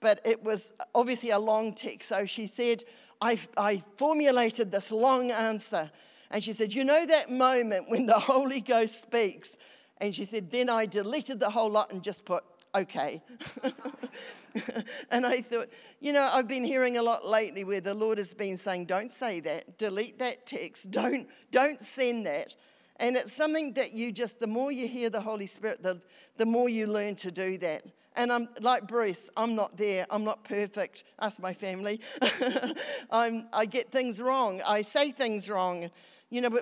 but 0.00 0.20
it 0.24 0.42
was 0.42 0.72
obviously 0.94 1.30
a 1.30 1.38
long 1.38 1.74
text. 1.74 2.08
So 2.08 2.24
she 2.24 2.46
said, 2.46 2.82
I, 3.20 3.38
I 3.58 3.82
formulated 3.98 4.72
this 4.72 4.90
long 4.90 5.30
answer. 5.30 5.90
And 6.30 6.42
she 6.42 6.54
said, 6.54 6.72
You 6.72 6.84
know 6.84 7.04
that 7.04 7.30
moment 7.30 7.90
when 7.90 8.06
the 8.06 8.18
Holy 8.18 8.60
Ghost 8.60 9.02
speaks? 9.02 9.56
And 10.00 10.14
she 10.14 10.24
said, 10.24 10.50
Then 10.50 10.68
I 10.68 10.86
deleted 10.86 11.40
the 11.40 11.50
whole 11.50 11.70
lot 11.70 11.92
and 11.92 12.02
just 12.02 12.24
put, 12.24 12.44
okay. 12.74 13.22
and 15.10 15.26
I 15.26 15.40
thought, 15.40 15.68
you 16.00 16.12
know, 16.12 16.28
I've 16.32 16.48
been 16.48 16.64
hearing 16.64 16.96
a 16.96 17.02
lot 17.02 17.26
lately 17.26 17.64
where 17.64 17.80
the 17.80 17.94
Lord 17.94 18.18
has 18.18 18.34
been 18.34 18.56
saying, 18.56 18.86
don't 18.86 19.12
say 19.12 19.40
that, 19.40 19.78
delete 19.78 20.18
that 20.18 20.46
text, 20.46 20.90
don't, 20.90 21.28
don't 21.50 21.82
send 21.82 22.26
that. 22.26 22.54
And 23.00 23.16
it's 23.16 23.32
something 23.32 23.74
that 23.74 23.92
you 23.92 24.10
just, 24.10 24.40
the 24.40 24.46
more 24.46 24.72
you 24.72 24.88
hear 24.88 25.08
the 25.08 25.20
Holy 25.20 25.46
Spirit, 25.46 25.82
the, 25.82 26.00
the 26.36 26.46
more 26.46 26.68
you 26.68 26.88
learn 26.88 27.14
to 27.16 27.30
do 27.30 27.56
that. 27.58 27.84
And 28.16 28.32
I'm 28.32 28.48
like 28.60 28.88
Bruce, 28.88 29.30
I'm 29.36 29.54
not 29.54 29.76
there. 29.76 30.04
I'm 30.10 30.24
not 30.24 30.42
perfect. 30.42 31.04
Ask 31.20 31.38
my 31.38 31.52
family. 31.52 32.00
I'm, 33.12 33.46
I 33.52 33.64
get 33.66 33.92
things 33.92 34.20
wrong. 34.20 34.60
I 34.66 34.82
say 34.82 35.12
things 35.12 35.48
wrong. 35.48 35.90
You 36.30 36.42
know, 36.42 36.60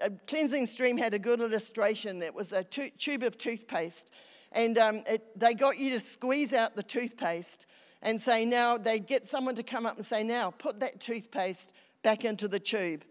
a, 0.00 0.10
cleansing 0.26 0.66
stream 0.66 0.98
had 0.98 1.14
a 1.14 1.18
good 1.18 1.40
illustration. 1.40 2.22
It 2.22 2.34
was 2.34 2.52
a 2.52 2.62
tu- 2.64 2.90
tube 2.98 3.22
of 3.22 3.38
toothpaste. 3.38 4.10
And 4.52 4.78
um, 4.78 5.02
it, 5.06 5.38
they 5.38 5.54
got 5.54 5.78
you 5.78 5.92
to 5.92 6.00
squeeze 6.00 6.52
out 6.52 6.76
the 6.76 6.82
toothpaste 6.82 7.66
and 8.02 8.20
say, 8.20 8.44
now, 8.44 8.76
they'd 8.76 9.06
get 9.06 9.26
someone 9.26 9.54
to 9.54 9.62
come 9.62 9.86
up 9.86 9.96
and 9.96 10.04
say, 10.04 10.22
now, 10.22 10.50
put 10.50 10.80
that 10.80 11.00
toothpaste 11.00 11.72
back 12.02 12.24
into 12.24 12.46
the 12.46 12.60
tube. 12.60 13.04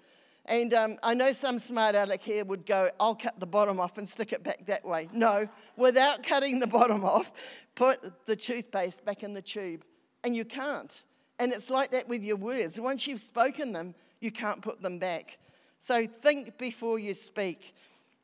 And 0.46 0.74
um, 0.76 0.98
I 1.02 1.16
know 1.16 1.34
some 1.34 1.58
smart 1.58 1.96
aleck 1.96 2.22
here 2.22 2.46
would 2.46 2.68
go, 2.68 2.90
I'll 3.00 3.16
cut 3.16 3.40
the 3.40 3.48
bottom 3.48 3.80
off 3.80 3.98
and 3.98 4.08
stick 4.08 4.32
it 4.32 4.44
back 4.44 4.68
that 4.68 4.86
way. 4.86 5.10
No, 5.12 5.50
without 5.76 6.22
cutting 6.22 6.60
the 6.60 6.68
bottom 6.68 7.04
off, 7.04 7.34
put 7.74 8.26
the 8.28 8.36
toothpaste 8.36 9.04
back 9.04 9.24
in 9.24 9.34
the 9.34 9.42
tube. 9.42 9.84
And 10.24 10.36
you 10.36 10.46
can't. 10.46 11.04
And 11.40 11.52
it's 11.52 11.70
like 11.70 11.92
that 11.92 12.08
with 12.08 12.24
your 12.24 12.38
words. 12.38 12.80
Once 12.80 13.08
you've 13.08 13.22
spoken 13.22 13.74
them, 13.74 13.96
you 14.20 14.32
can't 14.32 14.62
put 14.62 14.82
them 14.82 15.00
back. 15.00 15.38
So 15.88 16.08
think 16.08 16.58
before 16.58 16.98
you 16.98 17.14
speak. 17.14 17.76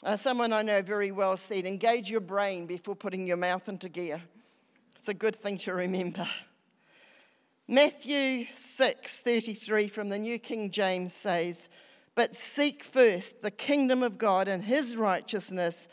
Uh, 0.03 0.17
someone 0.17 0.51
I 0.51 0.63
know 0.63 0.81
very 0.81 1.11
well 1.11 1.37
said, 1.37 1.67
engage 1.67 2.09
your 2.09 2.19
brain 2.19 2.65
before 2.65 2.95
putting 2.95 3.27
your 3.27 3.37
mouth 3.37 3.69
into 3.69 3.87
gear. 3.87 4.19
It's 4.97 5.09
a 5.09 5.13
good 5.13 5.35
thing 5.35 5.59
to 5.59 5.75
remember. 5.75 6.27
Matthew 7.67 8.47
6:33 8.57 9.87
from 9.91 10.09
the 10.09 10.17
New 10.17 10.39
King 10.39 10.71
James 10.71 11.13
says, 11.13 11.69
"But 12.15 12.35
seek 12.35 12.83
first 12.83 13.43
the 13.43 13.51
kingdom 13.51 14.01
of 14.01 14.17
God 14.17 14.47
and 14.47 14.63
his 14.63 14.97
righteousness, 14.97 15.87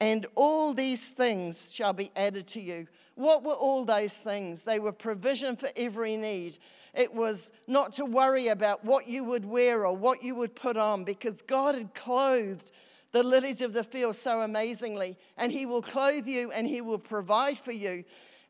and 0.00 0.26
all 0.34 0.74
these 0.74 1.10
things 1.10 1.72
shall 1.72 1.92
be 1.92 2.10
added 2.16 2.48
to 2.48 2.60
you." 2.60 2.88
What 3.14 3.42
were 3.42 3.52
all 3.52 3.84
those 3.84 4.12
things? 4.12 4.62
They 4.62 4.78
were 4.78 4.92
provision 4.92 5.56
for 5.56 5.68
every 5.76 6.16
need. 6.16 6.58
It 6.94 7.14
was 7.14 7.50
not 7.66 7.92
to 7.94 8.04
worry 8.04 8.48
about 8.48 8.84
what 8.84 9.06
you 9.06 9.24
would 9.24 9.44
wear 9.44 9.86
or 9.86 9.94
what 9.96 10.22
you 10.22 10.34
would 10.34 10.54
put 10.54 10.76
on 10.76 11.04
because 11.04 11.42
God 11.42 11.74
had 11.74 11.94
clothed 11.94 12.70
the 13.12 13.22
lilies 13.22 13.60
of 13.60 13.74
the 13.74 13.84
field 13.84 14.16
so 14.16 14.40
amazingly, 14.40 15.18
and 15.36 15.52
He 15.52 15.66
will 15.66 15.82
clothe 15.82 16.26
you 16.26 16.50
and 16.50 16.66
He 16.66 16.80
will 16.80 16.98
provide 16.98 17.58
for 17.58 17.72
you. 17.72 18.04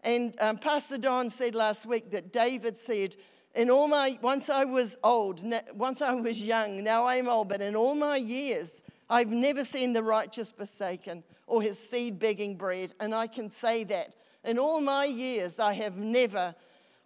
And 0.04 0.34
um, 0.40 0.58
Pastor 0.58 0.98
Don 0.98 1.30
said 1.30 1.54
last 1.54 1.86
week 1.86 2.10
that 2.12 2.32
David 2.32 2.76
said, 2.76 3.16
in 3.54 3.70
all 3.70 3.86
my, 3.86 4.18
once 4.22 4.48
I 4.48 4.64
was 4.64 4.96
old, 5.04 5.42
once 5.74 6.00
I 6.00 6.14
was 6.14 6.40
young, 6.40 6.82
now 6.82 7.06
I'm 7.06 7.28
old, 7.28 7.48
but 7.48 7.60
in 7.60 7.76
all 7.76 7.94
my 7.94 8.16
years, 8.16 8.80
I've 9.10 9.30
never 9.30 9.64
seen 9.64 9.92
the 9.92 10.02
righteous 10.02 10.50
forsaken 10.50 11.22
or 11.46 11.60
his 11.60 11.78
seed 11.78 12.18
begging 12.18 12.56
bread. 12.56 12.94
And 12.98 13.14
I 13.14 13.26
can 13.26 13.50
say 13.50 13.84
that. 13.84 14.14
In 14.44 14.58
all 14.58 14.80
my 14.80 15.04
years, 15.04 15.58
I 15.58 15.72
have 15.74 15.96
never 15.96 16.54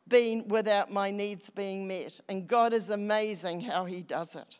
been 0.08 0.48
without 0.48 0.90
my 0.90 1.10
needs 1.10 1.50
being 1.50 1.86
met. 1.86 2.20
And 2.28 2.46
God 2.46 2.72
is 2.72 2.90
amazing 2.90 3.60
how 3.62 3.84
he 3.84 4.02
does 4.02 4.34
it. 4.34 4.58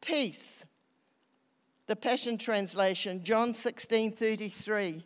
Peace. 0.00 0.64
The 1.86 1.96
Passion 1.96 2.38
Translation, 2.38 3.22
John 3.22 3.52
16 3.52 4.12
33. 4.12 5.04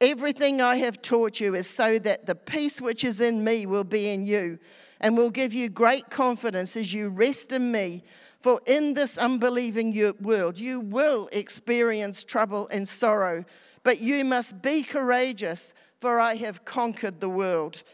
Everything 0.00 0.60
I 0.60 0.76
have 0.76 1.00
taught 1.00 1.38
you 1.38 1.54
is 1.54 1.68
so 1.68 1.98
that 2.00 2.26
the 2.26 2.34
peace 2.34 2.80
which 2.80 3.04
is 3.04 3.20
in 3.20 3.44
me 3.44 3.66
will 3.66 3.84
be 3.84 4.12
in 4.12 4.24
you 4.24 4.58
and 5.00 5.16
will 5.16 5.30
give 5.30 5.52
you 5.52 5.68
great 5.68 6.10
confidence 6.10 6.76
as 6.76 6.92
you 6.92 7.08
rest 7.08 7.52
in 7.52 7.70
me. 7.70 8.02
For 8.42 8.60
in 8.66 8.94
this 8.94 9.16
unbelieving 9.18 9.94
world, 10.20 10.58
you 10.58 10.80
will 10.80 11.28
experience 11.30 12.24
trouble 12.24 12.66
and 12.72 12.88
sorrow, 12.88 13.44
but 13.84 14.00
you 14.00 14.24
must 14.24 14.60
be 14.60 14.82
courageous, 14.82 15.72
for 16.00 16.18
I 16.18 16.34
have 16.34 16.64
conquered 16.64 17.20
the 17.20 17.28
world. 17.28 17.84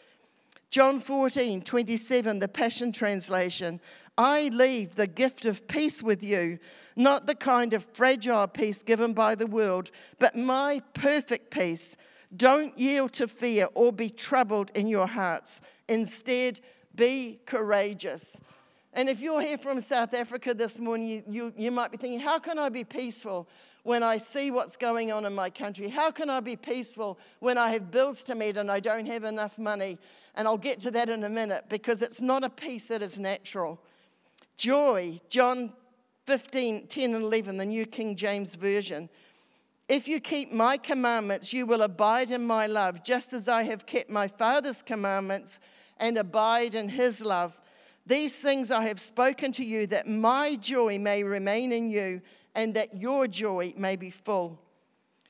John 0.71 1.01
14, 1.01 1.61
27, 1.61 2.39
the 2.39 2.49
Passion 2.49 2.93
Translation. 2.93 3.79
I 4.17 4.49
leave 4.49 4.95
the 4.95 5.07
gift 5.07 5.45
of 5.45 5.69
peace 5.69 6.03
with 6.03 6.23
you, 6.23 6.59
not 6.97 7.27
the 7.27 7.35
kind 7.35 7.75
of 7.75 7.85
fragile 7.93 8.49
peace 8.49 8.83
given 8.83 9.13
by 9.13 9.35
the 9.35 9.47
world, 9.47 9.91
but 10.19 10.35
my 10.35 10.81
perfect 10.95 11.51
peace. 11.51 11.95
Don't 12.35 12.77
yield 12.79 13.13
to 13.15 13.29
fear 13.29 13.69
or 13.75 13.93
be 13.93 14.09
troubled 14.09 14.71
in 14.75 14.89
your 14.89 15.07
hearts. 15.07 15.61
Instead, 15.89 16.61
be 16.95 17.39
courageous. 17.45 18.37
And 18.93 19.09
if 19.09 19.21
you're 19.21 19.41
here 19.41 19.59
from 19.59 19.83
South 19.83 20.15
Africa 20.15 20.55
this 20.55 20.79
morning, 20.79 21.07
you, 21.07 21.23
you, 21.29 21.53
you 21.57 21.71
might 21.71 21.91
be 21.91 21.97
thinking, 21.97 22.21
how 22.21 22.39
can 22.39 22.59
I 22.59 22.69
be 22.69 22.85
peaceful 22.85 23.49
when 23.83 24.03
I 24.03 24.19
see 24.19 24.51
what's 24.51 24.77
going 24.77 25.13
on 25.13 25.25
in 25.25 25.35
my 25.35 25.51
country? 25.51 25.89
How 25.89 26.11
can 26.11 26.31
I 26.31 26.41
be 26.41 26.57
peaceful 26.57 27.19
when 27.41 27.59
I 27.59 27.71
have 27.71 27.91
bills 27.91 28.25
to 28.25 28.35
meet 28.35 28.57
and 28.57 28.71
I 28.71 28.81
don't 28.81 29.07
have 29.07 29.25
enough 29.25 29.59
money? 29.59 29.99
And 30.35 30.49
I'll 30.49 30.57
get 30.57 30.81
to 30.81 30.91
that 30.93 31.09
in 31.11 31.25
a 31.25 31.29
minute 31.29 31.67
because 31.69 32.03
it's 32.03 32.21
not 32.21 32.45
a 32.45 32.51
peace 32.51 32.87
that 32.87 33.03
is 33.03 33.19
natural. 33.19 33.81
Joy, 34.57 35.19
John 35.29 35.73
15, 36.27 36.89
10 36.89 37.15
and 37.15 37.25
11, 37.25 37.57
the 37.57 37.67
New 37.67 37.87
King 37.87 38.17
James 38.17 38.55
Version. 38.55 39.09
If 39.89 40.07
you 40.07 40.21
keep 40.21 40.53
my 40.53 40.77
commandments, 40.77 41.53
you 41.53 41.65
will 41.65 41.81
abide 41.81 42.31
in 42.31 42.47
my 42.47 42.67
love, 42.67 43.03
just 43.03 43.33
as 43.33 43.49
I 43.49 43.63
have 43.63 43.87
kept 43.87 44.11
my 44.11 44.29
Father's 44.29 44.83
commandments 44.83 45.59
and 45.97 46.19
abide 46.19 46.75
in 46.75 46.91
his 46.91 47.23
love. 47.23 47.59
These 48.09 48.35
things 48.35 48.71
I 48.71 48.87
have 48.87 49.01
spoken 49.01 49.53
to 49.53 49.65
you, 49.65 49.87
that 49.89 50.07
my 50.07 50.57
joy 50.57 50.99
may 50.99 51.23
remain 51.23 51.73
in 51.73 51.91
you 51.91 52.23
and 52.55 52.73
that 52.73 52.97
your 52.97 53.29
joy 53.29 53.75
may 53.77 53.97
be 53.97 54.11
full. 54.11 54.59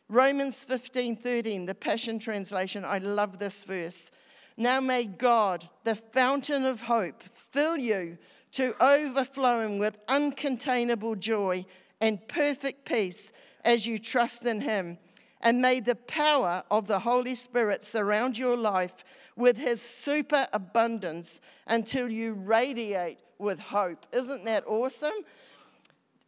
Romans 0.08 0.64
15, 0.64 1.16
13, 1.16 1.66
the 1.66 1.74
Passion 1.74 2.20
Translation. 2.20 2.84
I 2.84 2.98
love 2.98 3.40
this 3.40 3.64
verse. 3.64 4.12
Now 4.56 4.80
may 4.80 5.06
God, 5.06 5.68
the 5.82 5.96
fountain 5.96 6.64
of 6.64 6.82
hope, 6.82 7.20
fill 7.24 7.76
you 7.76 8.16
to 8.52 8.74
overflowing 8.80 9.80
with 9.80 9.98
uncontainable 10.06 11.18
joy 11.18 11.66
and 12.00 12.26
perfect 12.28 12.84
peace 12.84 13.32
as 13.64 13.88
you 13.88 13.98
trust 13.98 14.46
in 14.46 14.60
Him. 14.60 14.98
And 15.40 15.60
may 15.60 15.80
the 15.80 15.94
power 15.94 16.64
of 16.70 16.88
the 16.88 16.98
Holy 16.98 17.34
Spirit 17.34 17.84
surround 17.84 18.36
your 18.36 18.56
life 18.56 19.04
with 19.36 19.56
His 19.56 19.80
super 19.80 20.48
abundance 20.52 21.40
until 21.66 22.08
you 22.08 22.32
radiate 22.32 23.18
with 23.38 23.60
hope. 23.60 24.04
Isn't 24.12 24.44
that 24.44 24.64
awesome? 24.66 25.14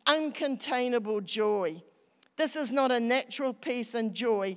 Uncontainable 0.06 1.24
joy. 1.24 1.82
This 2.36 2.56
is 2.56 2.70
not 2.70 2.90
a 2.90 3.00
natural 3.00 3.52
peace 3.52 3.94
and 3.94 4.14
joy, 4.14 4.56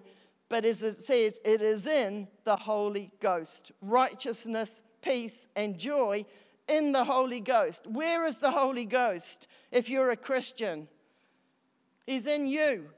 but 0.50 0.66
as 0.66 0.82
it 0.84 1.02
says, 1.02 1.40
it 1.44 1.62
is 1.62 1.88
in 1.88 2.28
the 2.44 2.56
Holy 2.56 3.12
Ghost. 3.20 3.72
Righteousness, 3.82 4.82
peace, 5.02 5.48
and 5.56 5.78
joy 5.78 6.26
in 6.68 6.92
the 6.92 7.04
Holy 7.04 7.42
Ghost. 7.42 7.88
Where 7.88 8.26
is 8.26 8.38
the 8.38 8.52
Holy 8.52 8.86
Ghost 8.86 9.48
if 9.72 9.90
you're 9.90 10.12
a 10.12 10.16
Christian? 10.16 10.88
He's 12.06 12.26
in 12.26 12.48
you. 12.48 12.90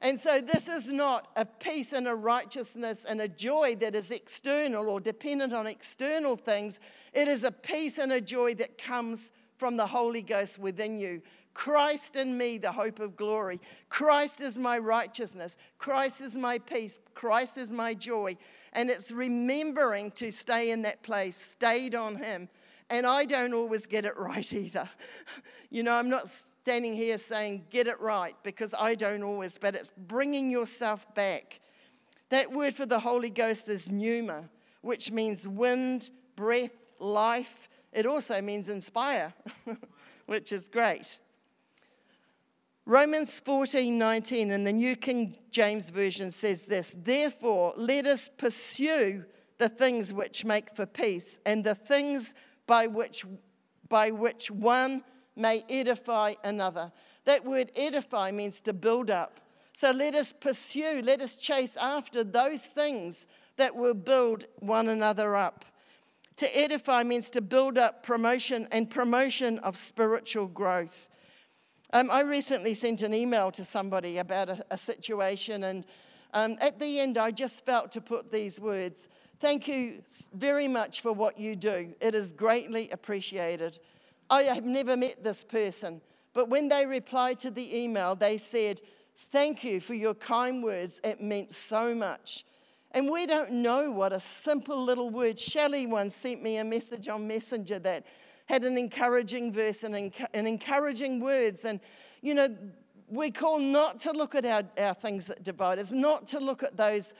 And 0.00 0.20
so, 0.20 0.40
this 0.40 0.68
is 0.68 0.86
not 0.86 1.28
a 1.34 1.44
peace 1.44 1.92
and 1.92 2.06
a 2.06 2.14
righteousness 2.14 3.04
and 3.08 3.20
a 3.20 3.28
joy 3.28 3.76
that 3.80 3.96
is 3.96 4.10
external 4.10 4.88
or 4.88 5.00
dependent 5.00 5.52
on 5.52 5.66
external 5.66 6.36
things. 6.36 6.78
It 7.12 7.26
is 7.26 7.42
a 7.42 7.50
peace 7.50 7.98
and 7.98 8.12
a 8.12 8.20
joy 8.20 8.54
that 8.54 8.78
comes 8.78 9.32
from 9.56 9.76
the 9.76 9.86
Holy 9.86 10.22
Ghost 10.22 10.58
within 10.58 10.98
you. 10.98 11.20
Christ 11.52 12.14
in 12.14 12.38
me, 12.38 12.58
the 12.58 12.70
hope 12.70 13.00
of 13.00 13.16
glory. 13.16 13.60
Christ 13.88 14.40
is 14.40 14.56
my 14.56 14.78
righteousness. 14.78 15.56
Christ 15.78 16.20
is 16.20 16.36
my 16.36 16.58
peace. 16.60 17.00
Christ 17.14 17.58
is 17.58 17.72
my 17.72 17.94
joy. 17.94 18.36
And 18.72 18.90
it's 18.90 19.10
remembering 19.10 20.12
to 20.12 20.30
stay 20.30 20.70
in 20.70 20.82
that 20.82 21.02
place, 21.02 21.36
stayed 21.36 21.96
on 21.96 22.14
Him, 22.14 22.48
and 22.90 23.04
I 23.04 23.24
don't 23.24 23.52
always 23.52 23.86
get 23.86 24.04
it 24.04 24.16
right 24.16 24.52
either. 24.52 24.88
You 25.70 25.82
know, 25.82 25.92
I'm 25.92 26.08
not 26.08 26.30
standing 26.68 26.94
here 26.94 27.16
saying 27.16 27.64
get 27.70 27.86
it 27.86 27.98
right 27.98 28.36
because 28.42 28.74
I 28.78 28.94
don't 28.94 29.22
always, 29.22 29.56
but 29.56 29.74
it's 29.74 29.90
bringing 29.96 30.50
yourself 30.50 31.06
back. 31.14 31.60
That 32.28 32.52
word 32.52 32.74
for 32.74 32.84
the 32.84 32.98
Holy 32.98 33.30
Ghost 33.30 33.68
is 33.68 33.90
pneuma, 33.90 34.50
which 34.82 35.10
means 35.10 35.48
wind, 35.48 36.10
breath, 36.36 36.76
life. 36.98 37.70
It 37.90 38.04
also 38.04 38.42
means 38.42 38.68
inspire, 38.68 39.32
which 40.26 40.52
is 40.52 40.68
great. 40.68 41.18
Romans 42.84 43.40
14 43.40 43.96
19 43.96 44.50
in 44.50 44.64
the 44.64 44.72
New 44.72 44.94
King 44.94 45.38
James 45.50 45.88
Version 45.88 46.30
says 46.30 46.64
this 46.64 46.94
Therefore, 46.94 47.72
let 47.78 48.04
us 48.04 48.28
pursue 48.36 49.24
the 49.56 49.70
things 49.70 50.12
which 50.12 50.44
make 50.44 50.76
for 50.76 50.84
peace 50.84 51.38
and 51.46 51.64
the 51.64 51.74
things 51.74 52.34
by 52.66 52.86
which, 52.88 53.24
by 53.88 54.10
which 54.10 54.50
one 54.50 55.02
may 55.38 55.64
edify 55.68 56.34
another. 56.44 56.92
That 57.24 57.44
word 57.44 57.72
edify 57.76 58.30
means 58.30 58.60
to 58.62 58.72
build 58.72 59.10
up. 59.10 59.40
So 59.74 59.90
let 59.92 60.14
us 60.14 60.32
pursue, 60.32 61.02
let 61.04 61.20
us 61.20 61.36
chase 61.36 61.76
after 61.76 62.24
those 62.24 62.62
things 62.62 63.26
that 63.56 63.76
will 63.76 63.94
build 63.94 64.46
one 64.58 64.88
another 64.88 65.36
up. 65.36 65.64
To 66.36 66.58
edify 66.58 67.02
means 67.02 67.30
to 67.30 67.40
build 67.40 67.78
up 67.78 68.02
promotion 68.02 68.68
and 68.72 68.90
promotion 68.90 69.58
of 69.60 69.76
spiritual 69.76 70.46
growth. 70.46 71.08
Um, 71.92 72.10
I 72.10 72.22
recently 72.22 72.74
sent 72.74 73.02
an 73.02 73.14
email 73.14 73.50
to 73.52 73.64
somebody 73.64 74.18
about 74.18 74.48
a, 74.48 74.64
a 74.70 74.78
situation, 74.78 75.64
and 75.64 75.86
um, 76.34 76.56
at 76.60 76.78
the 76.78 77.00
end, 77.00 77.16
I 77.16 77.30
just 77.30 77.64
felt 77.64 77.90
to 77.92 78.00
put 78.00 78.30
these 78.30 78.60
words 78.60 79.08
Thank 79.40 79.68
you 79.68 80.02
very 80.34 80.66
much 80.66 81.00
for 81.00 81.12
what 81.12 81.38
you 81.38 81.54
do. 81.54 81.94
It 82.00 82.16
is 82.16 82.32
greatly 82.32 82.90
appreciated. 82.90 83.78
I 84.30 84.42
have 84.42 84.64
never 84.64 84.96
met 84.96 85.24
this 85.24 85.44
person, 85.44 86.00
but 86.34 86.48
when 86.48 86.68
they 86.68 86.86
replied 86.86 87.38
to 87.40 87.50
the 87.50 87.78
email, 87.78 88.14
they 88.14 88.38
said, 88.38 88.80
Thank 89.30 89.64
you 89.64 89.80
for 89.80 89.94
your 89.94 90.14
kind 90.14 90.62
words. 90.62 91.00
It 91.04 91.20
meant 91.20 91.52
so 91.52 91.94
much. 91.94 92.44
And 92.92 93.10
we 93.10 93.26
don't 93.26 93.50
know 93.50 93.90
what 93.90 94.12
a 94.12 94.20
simple 94.20 94.82
little 94.82 95.10
word. 95.10 95.38
Shelley 95.38 95.86
once 95.86 96.14
sent 96.14 96.42
me 96.42 96.56
a 96.56 96.64
message 96.64 97.08
on 97.08 97.28
Messenger 97.28 97.80
that 97.80 98.06
had 98.46 98.64
an 98.64 98.78
encouraging 98.78 99.52
verse 99.52 99.82
and, 99.82 99.94
and 100.32 100.48
encouraging 100.48 101.20
words. 101.20 101.66
And, 101.66 101.80
you 102.22 102.32
know, 102.32 102.56
we 103.08 103.30
call 103.30 103.58
not 103.58 103.98
to 104.00 104.12
look 104.12 104.34
at 104.34 104.46
our, 104.46 104.62
our 104.78 104.94
things 104.94 105.26
that 105.26 105.44
divide 105.44 105.78
us, 105.78 105.90
not 105.90 106.26
to 106.28 106.40
look 106.40 106.62
at 106.62 106.76
those 106.76 107.12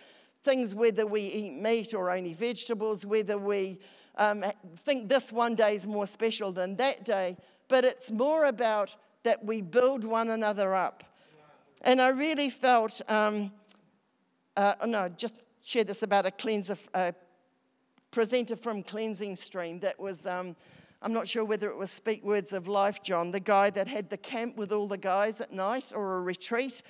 things, 0.42 0.74
whether 0.74 1.06
we 1.06 1.20
eat 1.20 1.60
meat 1.60 1.92
or 1.92 2.10
only 2.10 2.32
vegetables, 2.32 3.04
whether 3.04 3.36
we 3.36 3.78
um, 4.18 4.44
think 4.76 5.08
this 5.08 5.32
one 5.32 5.54
day 5.54 5.74
is 5.74 5.86
more 5.86 6.06
special 6.06 6.52
than 6.52 6.76
that 6.76 7.04
day, 7.04 7.36
but 7.68 7.84
it's 7.84 8.10
more 8.10 8.46
about 8.46 8.94
that 9.22 9.44
we 9.44 9.62
build 9.62 10.04
one 10.04 10.30
another 10.30 10.74
up. 10.74 11.04
And 11.82 12.00
I 12.00 12.08
really 12.08 12.50
felt, 12.50 13.00
um, 13.08 13.52
uh, 14.56 14.74
no, 14.84 15.08
just 15.08 15.44
share 15.64 15.84
this 15.84 16.02
about 16.02 16.26
a 16.26 16.30
cleanser, 16.30 16.76
a 16.94 17.14
presenter 18.10 18.56
from 18.56 18.82
Cleansing 18.82 19.36
Stream 19.36 19.80
that 19.80 19.98
was. 19.98 20.26
Um, 20.26 20.56
I'm 21.00 21.12
not 21.12 21.28
sure 21.28 21.44
whether 21.44 21.70
it 21.70 21.76
was 21.76 21.92
Speak 21.92 22.24
Words 22.24 22.52
of 22.52 22.66
Life, 22.66 23.04
John, 23.04 23.30
the 23.30 23.38
guy 23.38 23.70
that 23.70 23.86
had 23.86 24.10
the 24.10 24.16
camp 24.16 24.56
with 24.56 24.72
all 24.72 24.88
the 24.88 24.98
guys 24.98 25.40
at 25.40 25.52
night 25.52 25.92
or 25.94 26.16
a 26.16 26.20
retreat. 26.22 26.82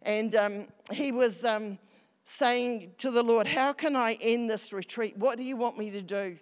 And 0.00 0.34
um, 0.34 0.68
he 0.90 1.12
was 1.12 1.44
um, 1.44 1.78
saying 2.24 2.92
to 2.96 3.10
the 3.10 3.22
Lord, 3.22 3.46
How 3.46 3.74
can 3.74 3.94
I 3.94 4.16
end 4.22 4.48
this 4.48 4.72
retreat? 4.72 5.18
What 5.18 5.36
do 5.36 5.44
you 5.44 5.56
want 5.56 5.76
me 5.76 5.90
to 5.90 6.00
do? 6.00 6.38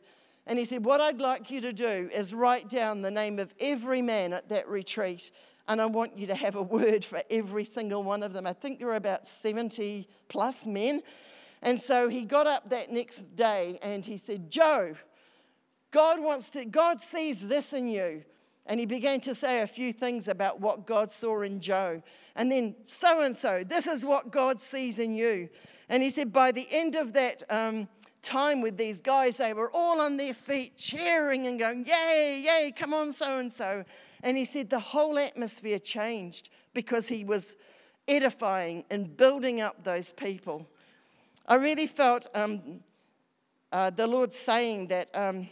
And 0.47 0.59
he 0.59 0.65
said, 0.65 0.85
What 0.85 1.01
I'd 1.01 1.21
like 1.21 1.51
you 1.51 1.61
to 1.61 1.73
do 1.73 2.11
is 2.13 2.35
write 2.35 2.69
down 2.69 3.03
the 3.03 3.11
name 3.11 3.39
of 3.39 3.55
every 3.61 4.03
man 4.03 4.33
at 4.33 4.49
that 4.49 4.69
retreat. 4.69 5.31
And 5.69 5.81
I 5.81 5.87
want 5.87 6.17
you 6.19 6.27
to 6.29 6.35
have 6.35 6.57
a 6.57 6.63
word 6.63 7.05
for 7.05 7.23
every 7.31 7.65
single 7.65 8.03
one 8.03 8.23
of 8.23 8.33
them. 8.33 8.47
I 8.47 8.53
think 8.53 8.79
there 8.79 8.89
were 8.89 8.97
about 8.97 9.27
70 9.27 10.09
plus 10.29 10.67
men. 10.67 11.03
And 11.63 11.81
so 11.81 12.09
he 12.09 12.25
got 12.25 12.47
up 12.47 12.71
that 12.71 12.91
next 12.91 13.37
day 13.37 13.79
and 13.83 14.05
he 14.05 14.17
said, 14.17 14.51
Joe, 14.51 14.97
God 15.91 16.21
wants 16.21 16.51
to, 16.51 16.65
God 16.65 17.01
sees 17.01 17.47
this 17.47 17.73
in 17.73 17.89
you. 17.89 18.25
And 18.67 18.79
he 18.79 18.87
began 18.87 19.21
to 19.23 19.35
say 19.35 19.63
a 19.63 19.67
few 19.67 19.93
things 19.93 20.29
about 20.29 20.61
what 20.61 20.87
God 20.87 21.11
saw 21.11 21.43
in 21.43 21.61
Joe. 21.61 22.03
And 22.37 22.53
then, 22.53 22.77
so 22.85 23.21
and 23.23 23.37
so, 23.37 23.65
this 23.65 23.87
is 23.87 24.05
what 24.05 24.31
God 24.31 24.61
sees 24.61 24.99
in 24.99 25.15
you. 25.15 25.49
And 25.89 26.03
he 26.03 26.11
said, 26.11 26.33
by 26.33 26.53
the 26.53 26.69
end 26.71 26.95
of 26.95 27.13
that 27.15 27.43
um, 27.51 27.89
time 28.23 28.61
with 28.61 28.77
these 28.77 29.01
guys, 29.01 29.37
they 29.37 29.53
were 29.53 29.71
all 29.73 30.01
on 30.01 30.17
their 30.17 30.35
feet, 30.35 30.77
cheering 30.77 31.47
and 31.47 31.59
going, 31.59 31.85
Yay, 31.87 32.43
yay, 32.45 32.73
come 32.75 32.95
on, 32.95 33.13
so 33.13 33.39
and 33.39 33.53
so. 33.53 33.85
And 34.23 34.37
he 34.37 34.45
said, 34.45 34.71
the 34.71 34.79
whole 34.79 35.19
atmosphere 35.19 35.79
changed 35.79 36.51
because 36.75 37.09
he 37.09 37.25
was 37.25 37.57
edifying 38.07 38.85
and 38.91 39.17
building 39.17 39.61
up 39.61 39.83
those 39.83 40.13
people. 40.13 40.67
I 41.47 41.55
really 41.57 41.87
felt 41.87 42.27
um, 42.35 42.81
uh, 43.73 43.91
the 43.91 44.07
Lord 44.07 44.33
saying 44.33 44.89
that. 44.89 45.09
Um, 45.15 45.49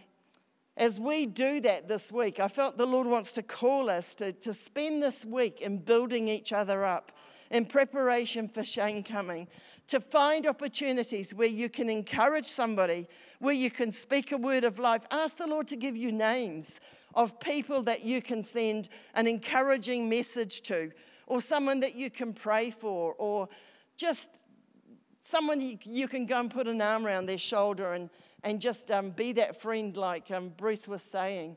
as 0.79 1.01
we 1.01 1.27
do 1.27 1.61
that 1.63 1.89
this 1.89 2.13
week, 2.13 2.39
I 2.39 2.47
felt 2.47 2.79
the 2.79 2.87
Lord 2.87 3.09
wants 3.09 3.33
to 3.33 3.43
call 3.43 3.91
us 3.91 4.15
to, 4.15 4.33
to 4.35 4.55
spend 4.55 5.03
this 5.03 5.25
week 5.25 5.61
in 5.61 5.79
building 5.79 6.29
each 6.29 6.53
other 6.53 6.85
up 6.85 7.11
in 7.51 7.65
preparation 7.65 8.49
for 8.49 8.63
Shane 8.63 9.03
coming, 9.03 9.49
to 9.89 10.01
find 10.01 10.47
opportunities 10.47 11.35
where 11.35 11.49
you 11.49 11.69
can 11.69 11.91
encourage 11.91 12.47
somebody, 12.47 13.09
where 13.41 13.55
you 13.55 13.71
can 13.71 13.91
speak 13.91 14.33
a 14.33 14.37
word 14.37 14.65
of 14.65 14.79
life. 14.79 15.03
Ask 15.11 15.37
the 15.37 15.47
Lord 15.47 15.69
to 15.69 15.77
give 15.77 15.97
you 15.97 16.13
names 16.13 16.81
of 17.15 17.41
people 17.41 17.83
that 17.83 18.05
you 18.05 18.23
can 18.23 18.43
send 18.43 18.89
an 19.15 19.27
encouraging 19.27 20.09
message 20.09 20.61
to, 20.63 20.93
or 21.27 21.41
someone 21.41 21.81
that 21.81 21.95
you 21.95 22.11
can 22.11 22.33
pray 22.33 22.71
for, 22.71 23.15
or 23.15 23.49
just 23.97 24.29
someone 25.23 25.61
you, 25.61 26.07
can 26.09 26.27
go 26.27 26.39
and 26.39 26.51
put 26.51 26.69
an 26.69 26.81
arm 26.81 27.07
around 27.07 27.27
their 27.27 27.39
shoulder 27.39 27.93
and 27.95 28.11
and 28.45 28.61
just 28.61 28.91
um, 28.91 29.11
be 29.11 29.33
that 29.33 29.61
friend, 29.61 29.97
like 29.97 30.31
um, 30.31 30.51
Bruce 30.51 30.87
was 30.87 31.03
saying. 31.03 31.57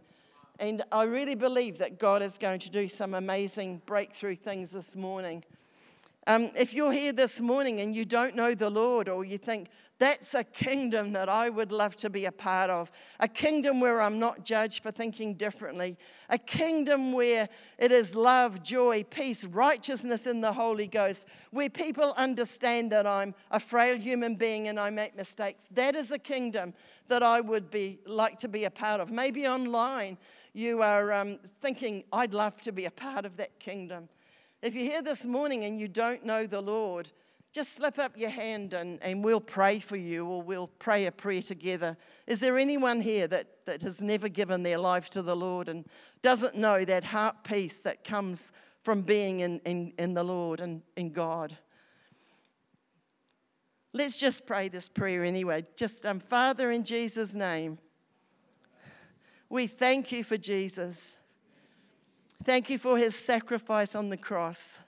And 0.60 0.84
I 0.92 1.04
really 1.04 1.36
believe 1.36 1.78
that 1.80 2.00
God 2.00 2.22
is 2.22 2.38
going 2.38 2.60
to 2.60 2.70
do 2.70 2.88
some 2.88 3.14
amazing 3.14 3.82
breakthrough 3.86 4.36
things 4.36 4.72
this 4.72 4.96
morning. 4.96 5.44
Um, 6.28 6.52
if 6.56 6.74
you're 6.74 6.92
here 6.92 7.14
this 7.14 7.40
morning 7.40 7.82
and 7.82 7.96
you 7.96 8.06
don't 8.06 8.36
know 8.36 8.54
the 8.54 8.70
Lord, 8.70 9.10
or 9.10 9.26
you 9.26 9.40
think, 9.40 9.70
that's 9.98 10.34
a 10.34 10.44
kingdom 10.44 11.14
that 11.14 11.30
I 11.30 11.50
would 11.50 11.72
love 11.72 11.96
to 11.98 12.10
be 12.10 12.26
a 12.26 12.32
part 12.32 12.72
of. 12.72 12.92
A 13.20 13.28
kingdom 13.28 13.80
where 13.80 14.02
I'm 14.02 14.18
not 14.18 14.44
judged 14.44 14.82
for 14.82 14.92
thinking 14.92 15.36
differently. 15.36 15.96
A 16.30 16.40
kingdom 16.40 17.14
where 17.14 17.48
it 17.78 17.92
is 17.92 18.16
love, 18.16 18.64
joy, 18.64 19.04
peace, 19.04 19.44
righteousness 19.46 20.26
in 20.26 20.42
the 20.42 20.54
Holy 20.54 20.88
Ghost. 20.88 21.28
Where 21.52 21.70
people 21.70 22.14
understand 22.18 22.92
that 22.92 23.06
I'm 23.06 23.36
a 23.52 23.60
frail 23.60 23.96
human 23.96 24.34
being 24.34 24.68
and 24.68 24.80
I 24.80 24.90
make 24.90 25.16
mistakes. 25.16 25.66
That 25.70 25.96
is 25.96 26.10
a 26.10 26.20
kingdom 26.20 26.74
that 27.08 27.22
I 27.22 27.40
would 27.40 27.70
be 27.70 28.00
like 28.08 28.40
to 28.40 28.48
be 28.48 28.64
a 28.64 28.72
part 28.72 29.02
of. 29.02 29.12
Maybe 29.12 29.48
online 29.48 30.18
you 30.54 30.82
are 30.82 31.14
um, 31.14 31.40
thinking, 31.62 32.04
I'd 32.12 32.34
love 32.34 32.60
to 32.64 32.72
be 32.72 32.86
a 32.86 32.92
part 32.92 33.26
of 33.26 33.38
that 33.38 33.60
kingdom. 33.60 34.10
If 34.62 34.76
you're 34.76 34.84
here 34.84 35.02
this 35.02 35.26
morning 35.26 35.66
and 35.66 35.80
you 35.80 35.88
don't 35.88 36.24
know 36.24 36.46
the 36.46 36.62
Lord, 36.62 37.10
just 37.52 37.76
slip 37.76 37.98
up 37.98 38.16
your 38.16 38.30
hand 38.30 38.74
and, 38.74 39.02
and 39.02 39.24
we'll 39.24 39.42
pray 39.42 39.80
for 39.80 39.98
you 39.98 40.26
or 40.26 40.42
we'll 40.42 40.68
pray 40.68 41.08
a 41.08 41.12
prayer 41.12 41.42
together. 41.42 41.98
Is 42.28 42.40
there 42.40 42.58
anyone 42.58 43.02
here 43.02 43.28
that, 43.28 43.66
that 43.66 43.82
has 43.82 44.00
never 44.00 44.30
given 44.30 44.62
their 44.62 44.78
life 44.78 45.10
to 45.12 45.24
the 45.24 45.36
Lord 45.36 45.68
and 45.68 45.86
doesn't 46.22 46.56
know 46.56 46.86
that 46.86 47.04
heart 47.04 47.44
peace 47.44 47.80
that 47.80 48.04
comes 48.04 48.52
from 48.84 49.02
being 49.02 49.40
in, 49.40 49.60
in, 49.66 49.94
in 49.98 50.14
the 50.14 50.24
Lord 50.24 50.60
and 50.60 50.84
in 50.96 51.12
God? 51.12 51.58
Let's 53.94 54.18
just 54.18 54.46
pray 54.46 54.70
this 54.70 54.88
prayer 54.88 55.26
anyway. 55.26 55.66
Just, 55.76 56.06
um, 56.06 56.20
Father, 56.20 56.72
in 56.72 56.84
Jesus' 56.84 57.34
name, 57.34 57.80
we 59.50 59.68
thank 59.68 60.12
you 60.12 60.24
for 60.24 60.38
Jesus. 60.38 61.16
Thank 62.44 62.70
you 62.70 62.78
for 62.78 62.98
his 62.98 63.16
sacrifice 63.16 63.94
on 63.96 64.10
the 64.10 64.18
cross. 64.18 64.80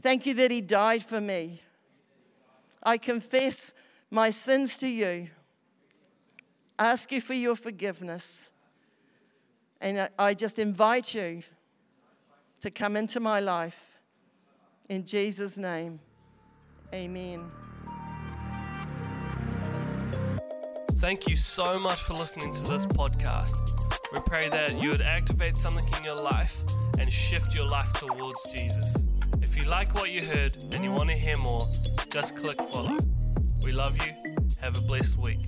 Thank 0.00 0.26
you 0.26 0.34
that 0.34 0.50
He 0.50 0.60
died 0.60 1.02
for 1.02 1.20
me. 1.20 1.60
I 2.82 2.98
confess 2.98 3.72
my 4.10 4.30
sins 4.30 4.78
to 4.78 4.86
you, 4.86 5.28
ask 6.78 7.10
you 7.10 7.20
for 7.20 7.34
your 7.34 7.56
forgiveness, 7.56 8.50
and 9.80 10.08
I 10.18 10.34
just 10.34 10.58
invite 10.58 11.14
you 11.14 11.42
to 12.60 12.70
come 12.70 12.96
into 12.96 13.18
my 13.18 13.40
life. 13.40 13.98
In 14.88 15.04
Jesus' 15.04 15.56
name, 15.56 15.98
amen. 16.94 17.50
Thank 20.94 21.28
you 21.28 21.36
so 21.36 21.78
much 21.78 22.00
for 22.00 22.14
listening 22.14 22.54
to 22.54 22.62
this 22.62 22.86
podcast. 22.86 23.87
We 24.12 24.20
pray 24.20 24.48
that 24.48 24.80
you 24.80 24.88
would 24.88 25.02
activate 25.02 25.58
something 25.58 25.86
in 25.98 26.04
your 26.04 26.14
life 26.14 26.56
and 26.98 27.12
shift 27.12 27.54
your 27.54 27.66
life 27.66 27.92
towards 27.92 28.40
Jesus. 28.50 28.96
If 29.42 29.54
you 29.54 29.64
like 29.64 29.94
what 29.94 30.10
you 30.10 30.24
heard 30.24 30.56
and 30.72 30.82
you 30.82 30.90
want 30.90 31.10
to 31.10 31.16
hear 31.16 31.36
more, 31.36 31.68
just 32.10 32.34
click 32.34 32.56
follow. 32.56 32.96
We 33.62 33.72
love 33.72 33.98
you. 33.98 34.14
Have 34.60 34.78
a 34.78 34.80
blessed 34.80 35.18
week. 35.18 35.40